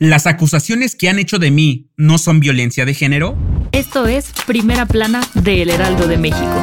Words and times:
¿Las 0.00 0.28
acusaciones 0.28 0.94
que 0.94 1.08
han 1.08 1.18
hecho 1.18 1.40
de 1.40 1.50
mí 1.50 1.90
no 1.96 2.18
son 2.18 2.38
violencia 2.38 2.84
de 2.84 2.94
género? 2.94 3.36
Esto 3.72 4.06
es 4.06 4.30
Primera 4.46 4.86
Plana 4.86 5.20
de 5.34 5.62
El 5.62 5.70
Heraldo 5.70 6.06
de 6.06 6.16
México. 6.16 6.62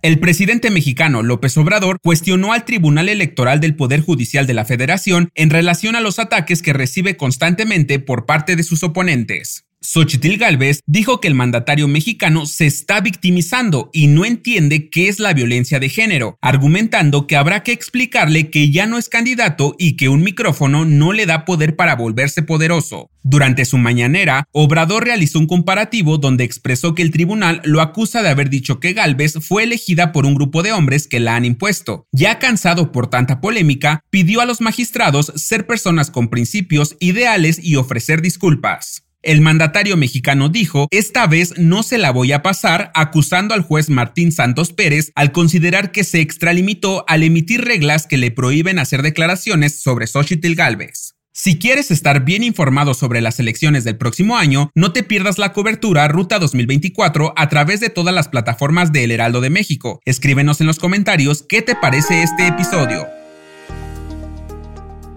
El 0.00 0.18
presidente 0.20 0.70
mexicano 0.70 1.22
López 1.22 1.54
Obrador 1.58 1.98
cuestionó 2.02 2.54
al 2.54 2.64
Tribunal 2.64 3.10
Electoral 3.10 3.60
del 3.60 3.76
Poder 3.76 4.00
Judicial 4.00 4.46
de 4.46 4.54
la 4.54 4.64
Federación 4.64 5.28
en 5.34 5.50
relación 5.50 5.96
a 5.96 6.00
los 6.00 6.18
ataques 6.18 6.62
que 6.62 6.72
recibe 6.72 7.18
constantemente 7.18 7.98
por 7.98 8.24
parte 8.24 8.56
de 8.56 8.62
sus 8.62 8.82
oponentes. 8.82 9.66
Xochitl 9.86 10.38
Galvez 10.38 10.80
dijo 10.86 11.20
que 11.20 11.28
el 11.28 11.34
mandatario 11.34 11.88
mexicano 11.88 12.46
se 12.46 12.64
está 12.64 13.02
victimizando 13.02 13.90
y 13.92 14.06
no 14.06 14.24
entiende 14.24 14.88
qué 14.88 15.08
es 15.08 15.18
la 15.18 15.34
violencia 15.34 15.78
de 15.78 15.90
género, 15.90 16.38
argumentando 16.40 17.26
que 17.26 17.36
habrá 17.36 17.62
que 17.62 17.72
explicarle 17.72 18.48
que 18.48 18.70
ya 18.70 18.86
no 18.86 18.96
es 18.96 19.10
candidato 19.10 19.76
y 19.78 19.96
que 19.96 20.08
un 20.08 20.22
micrófono 20.22 20.86
no 20.86 21.12
le 21.12 21.26
da 21.26 21.44
poder 21.44 21.76
para 21.76 21.96
volverse 21.96 22.42
poderoso. 22.42 23.10
Durante 23.22 23.66
su 23.66 23.76
mañanera, 23.76 24.44
Obrador 24.52 25.04
realizó 25.04 25.38
un 25.38 25.46
comparativo 25.46 26.16
donde 26.16 26.44
expresó 26.44 26.94
que 26.94 27.02
el 27.02 27.10
tribunal 27.10 27.60
lo 27.64 27.82
acusa 27.82 28.22
de 28.22 28.30
haber 28.30 28.48
dicho 28.48 28.80
que 28.80 28.94
Galvez 28.94 29.34
fue 29.40 29.64
elegida 29.64 30.12
por 30.12 30.24
un 30.24 30.34
grupo 30.34 30.62
de 30.62 30.72
hombres 30.72 31.08
que 31.08 31.20
la 31.20 31.36
han 31.36 31.44
impuesto. 31.44 32.06
Ya 32.10 32.38
cansado 32.38 32.90
por 32.90 33.08
tanta 33.08 33.40
polémica, 33.42 34.00
pidió 34.10 34.40
a 34.40 34.46
los 34.46 34.62
magistrados 34.62 35.32
ser 35.36 35.66
personas 35.66 36.10
con 36.10 36.28
principios, 36.28 36.96
ideales 37.00 37.58
y 37.62 37.76
ofrecer 37.76 38.22
disculpas. 38.22 39.03
El 39.24 39.40
mandatario 39.40 39.96
mexicano 39.96 40.50
dijo, 40.50 40.86
esta 40.90 41.26
vez 41.26 41.54
no 41.56 41.82
se 41.82 41.96
la 41.96 42.10
voy 42.10 42.32
a 42.32 42.42
pasar, 42.42 42.92
acusando 42.94 43.54
al 43.54 43.62
juez 43.62 43.88
Martín 43.88 44.32
Santos 44.32 44.74
Pérez 44.74 45.12
al 45.14 45.32
considerar 45.32 45.92
que 45.92 46.04
se 46.04 46.20
extralimitó 46.20 47.06
al 47.08 47.22
emitir 47.22 47.64
reglas 47.64 48.06
que 48.06 48.18
le 48.18 48.30
prohíben 48.30 48.78
hacer 48.78 49.00
declaraciones 49.00 49.80
sobre 49.80 50.06
Xochitl 50.06 50.54
Galvez. 50.54 51.14
Si 51.32 51.58
quieres 51.58 51.90
estar 51.90 52.26
bien 52.26 52.42
informado 52.42 52.92
sobre 52.92 53.22
las 53.22 53.40
elecciones 53.40 53.82
del 53.84 53.96
próximo 53.96 54.36
año, 54.36 54.70
no 54.74 54.92
te 54.92 55.02
pierdas 55.02 55.38
la 55.38 55.54
cobertura 55.54 56.06
Ruta 56.06 56.38
2024 56.38 57.32
a 57.34 57.48
través 57.48 57.80
de 57.80 57.88
todas 57.88 58.14
las 58.14 58.28
plataformas 58.28 58.92
de 58.92 59.04
El 59.04 59.10
Heraldo 59.10 59.40
de 59.40 59.48
México. 59.48 60.00
Escríbenos 60.04 60.60
en 60.60 60.66
los 60.66 60.78
comentarios 60.78 61.42
qué 61.48 61.62
te 61.62 61.74
parece 61.74 62.22
este 62.22 62.46
episodio. 62.46 63.06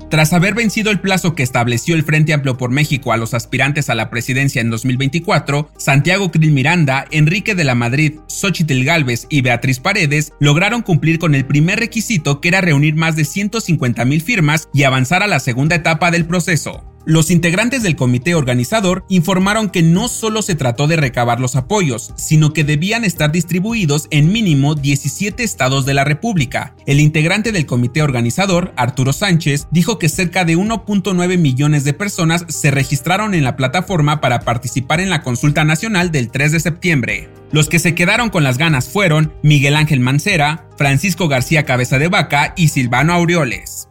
Tras 0.09 0.31
haber 0.31 0.53
vencido 0.53 0.89
el 0.89 1.01
plazo 1.01 1.35
que 1.35 1.43
estableció 1.43 1.93
el 1.93 2.03
Frente 2.03 2.33
Amplio 2.33 2.57
por 2.57 2.71
México 2.71 3.11
a 3.11 3.17
los 3.17 3.33
aspirantes 3.33 3.89
a 3.89 3.95
la 3.95 4.09
presidencia 4.09 4.61
en 4.61 4.69
2024, 4.69 5.69
Santiago 5.77 6.31
Krill 6.31 6.53
Miranda, 6.53 7.05
Enrique 7.11 7.55
de 7.55 7.65
la 7.65 7.75
Madrid, 7.75 8.19
Xochitl 8.27 8.85
Galvez 8.85 9.27
y 9.29 9.41
Beatriz 9.41 9.81
Paredes 9.81 10.31
lograron 10.39 10.81
cumplir 10.81 11.19
con 11.19 11.35
el 11.35 11.45
primer 11.45 11.79
requisito 11.79 12.39
que 12.39 12.47
era 12.47 12.61
reunir 12.61 12.95
más 12.95 13.17
de 13.17 13.25
150 13.25 14.05
mil 14.05 14.21
firmas 14.21 14.69
y 14.73 14.83
avanzar 14.83 15.23
a 15.23 15.27
la 15.27 15.41
segunda 15.41 15.75
etapa 15.75 16.09
del 16.09 16.25
proceso. 16.25 16.96
Los 17.09 17.31
integrantes 17.31 17.83
del 17.83 17.95
comité 17.95 18.35
organizador 18.35 19.05
informaron 19.07 19.69
que 19.69 19.81
no 19.81 20.09
solo 20.09 20.41
se 20.41 20.55
trató 20.55 20.87
de 20.87 20.97
recabar 20.97 21.39
los 21.39 21.55
apoyos, 21.55 22.11
sino 22.17 22.51
que 22.51 22.65
debían 22.65 23.05
estar 23.05 23.31
distribuidos 23.31 24.09
en 24.11 24.29
mínimo 24.29 24.75
17 24.75 25.41
estados 25.41 25.85
de 25.85 25.93
la 25.93 26.03
República. 26.03 26.75
El 26.85 26.99
integrante 26.99 27.53
del 27.53 27.65
comité 27.65 28.01
organizador, 28.01 28.73
Arturo 28.75 29.13
Sánchez, 29.13 29.69
dijo 29.71 29.99
que 29.99 30.09
cerca 30.09 30.43
de 30.43 30.57
1.9 30.57 31.37
millones 31.37 31.85
de 31.85 31.93
personas 31.93 32.43
se 32.49 32.71
registraron 32.71 33.33
en 33.35 33.45
la 33.45 33.55
plataforma 33.55 34.19
para 34.19 34.41
participar 34.41 34.99
en 34.99 35.09
la 35.09 35.23
consulta 35.23 35.63
nacional 35.63 36.11
del 36.11 36.29
3 36.29 36.51
de 36.51 36.59
septiembre. 36.59 37.29
Los 37.53 37.69
que 37.69 37.79
se 37.79 37.95
quedaron 37.95 38.29
con 38.29 38.43
las 38.43 38.57
ganas 38.57 38.89
fueron 38.89 39.31
Miguel 39.43 39.77
Ángel 39.77 40.01
Mancera, 40.01 40.67
Francisco 40.75 41.29
García 41.29 41.63
Cabeza 41.63 41.99
de 41.99 42.09
Vaca 42.09 42.53
y 42.57 42.67
Silvano 42.67 43.13
Aureoles. 43.13 43.87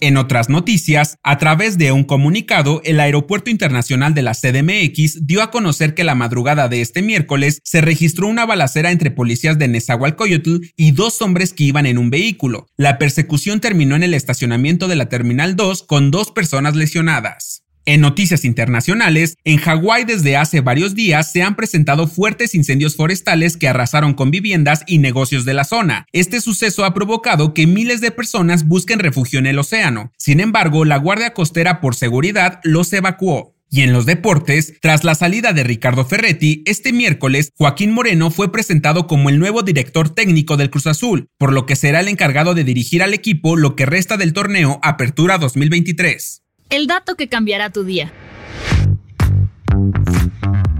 En 0.00 0.16
otras 0.16 0.48
noticias, 0.48 1.18
a 1.24 1.38
través 1.38 1.76
de 1.76 1.90
un 1.90 2.04
comunicado, 2.04 2.80
el 2.84 3.00
Aeropuerto 3.00 3.50
Internacional 3.50 4.14
de 4.14 4.22
la 4.22 4.32
CDMX 4.32 5.26
dio 5.26 5.42
a 5.42 5.50
conocer 5.50 5.94
que 5.94 6.04
la 6.04 6.14
madrugada 6.14 6.68
de 6.68 6.80
este 6.80 7.02
miércoles 7.02 7.60
se 7.64 7.80
registró 7.80 8.28
una 8.28 8.46
balacera 8.46 8.92
entre 8.92 9.10
policías 9.10 9.58
de 9.58 9.66
Nezahualcóyotl 9.66 10.58
y 10.76 10.92
dos 10.92 11.20
hombres 11.20 11.52
que 11.52 11.64
iban 11.64 11.86
en 11.86 11.98
un 11.98 12.10
vehículo. 12.10 12.68
La 12.76 12.96
persecución 12.98 13.60
terminó 13.60 13.96
en 13.96 14.04
el 14.04 14.14
estacionamiento 14.14 14.86
de 14.86 14.96
la 14.96 15.08
Terminal 15.08 15.56
2 15.56 15.82
con 15.82 16.12
dos 16.12 16.30
personas 16.30 16.76
lesionadas. 16.76 17.64
En 17.88 18.02
noticias 18.02 18.44
internacionales, 18.44 19.38
en 19.44 19.56
Hawái 19.56 20.04
desde 20.04 20.36
hace 20.36 20.60
varios 20.60 20.94
días 20.94 21.32
se 21.32 21.42
han 21.42 21.56
presentado 21.56 22.06
fuertes 22.06 22.54
incendios 22.54 22.96
forestales 22.96 23.56
que 23.56 23.66
arrasaron 23.66 24.12
con 24.12 24.30
viviendas 24.30 24.84
y 24.86 24.98
negocios 24.98 25.46
de 25.46 25.54
la 25.54 25.64
zona. 25.64 26.06
Este 26.12 26.42
suceso 26.42 26.84
ha 26.84 26.92
provocado 26.92 27.54
que 27.54 27.66
miles 27.66 28.02
de 28.02 28.10
personas 28.10 28.68
busquen 28.68 28.98
refugio 28.98 29.38
en 29.38 29.46
el 29.46 29.58
océano. 29.58 30.12
Sin 30.18 30.40
embargo, 30.40 30.84
la 30.84 30.98
Guardia 30.98 31.32
Costera 31.32 31.80
por 31.80 31.94
seguridad 31.94 32.60
los 32.62 32.92
evacuó. 32.92 33.54
Y 33.70 33.80
en 33.80 33.94
los 33.94 34.04
deportes, 34.04 34.74
tras 34.82 35.02
la 35.02 35.14
salida 35.14 35.54
de 35.54 35.64
Ricardo 35.64 36.04
Ferretti, 36.04 36.62
este 36.66 36.92
miércoles 36.92 37.52
Joaquín 37.56 37.92
Moreno 37.92 38.30
fue 38.30 38.52
presentado 38.52 39.06
como 39.06 39.30
el 39.30 39.38
nuevo 39.38 39.62
director 39.62 40.10
técnico 40.10 40.58
del 40.58 40.68
Cruz 40.68 40.86
Azul, 40.86 41.28
por 41.38 41.54
lo 41.54 41.64
que 41.64 41.74
será 41.74 42.00
el 42.00 42.08
encargado 42.08 42.54
de 42.54 42.64
dirigir 42.64 43.02
al 43.02 43.14
equipo 43.14 43.56
lo 43.56 43.76
que 43.76 43.86
resta 43.86 44.18
del 44.18 44.34
torneo 44.34 44.78
Apertura 44.82 45.38
2023. 45.38 46.42
El 46.70 46.86
dato 46.86 47.14
que 47.14 47.28
cambiará 47.28 47.70
tu 47.70 47.82
día. 47.82 48.12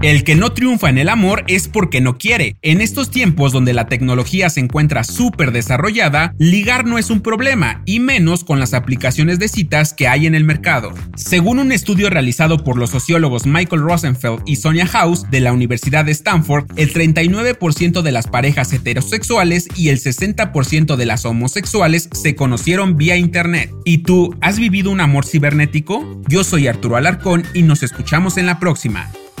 El 0.01 0.23
que 0.23 0.35
no 0.35 0.53
triunfa 0.53 0.89
en 0.89 0.97
el 0.97 1.09
amor 1.09 1.43
es 1.47 1.67
porque 1.67 1.99
no 1.99 2.17
quiere. 2.17 2.55
En 2.61 2.79
estos 2.79 3.11
tiempos 3.11 3.51
donde 3.51 3.73
la 3.73 3.87
tecnología 3.87 4.49
se 4.49 4.61
encuentra 4.61 5.03
súper 5.03 5.51
desarrollada, 5.51 6.33
ligar 6.39 6.85
no 6.85 6.97
es 6.97 7.09
un 7.09 7.19
problema, 7.19 7.81
y 7.85 7.99
menos 7.99 8.45
con 8.45 8.61
las 8.61 8.73
aplicaciones 8.73 9.39
de 9.39 9.49
citas 9.49 9.93
que 9.93 10.07
hay 10.07 10.25
en 10.25 10.35
el 10.35 10.45
mercado. 10.45 10.93
Según 11.17 11.59
un 11.59 11.73
estudio 11.73 12.09
realizado 12.09 12.63
por 12.63 12.77
los 12.77 12.91
sociólogos 12.91 13.45
Michael 13.45 13.81
Rosenfeld 13.81 14.43
y 14.45 14.55
Sonia 14.55 14.87
House 14.87 15.29
de 15.29 15.41
la 15.41 15.51
Universidad 15.51 16.05
de 16.05 16.13
Stanford, 16.13 16.67
el 16.77 16.93
39% 16.93 18.01
de 18.01 18.11
las 18.13 18.27
parejas 18.27 18.71
heterosexuales 18.71 19.67
y 19.75 19.89
el 19.89 19.99
60% 19.99 20.95
de 20.95 21.05
las 21.05 21.25
homosexuales 21.25 22.07
se 22.13 22.35
conocieron 22.35 22.95
vía 22.95 23.17
internet. 23.17 23.69
¿Y 23.83 23.97
tú 23.99 24.33
has 24.39 24.59
vivido 24.59 24.91
un 24.91 25.01
amor 25.01 25.25
cibernético? 25.25 26.21
Yo 26.29 26.45
soy 26.45 26.67
Arturo 26.67 26.95
Alarcón 26.95 27.43
y 27.53 27.63
nos 27.63 27.83
escuchamos 27.83 28.37
en 28.37 28.45
la 28.45 28.59
próxima. 28.59 29.11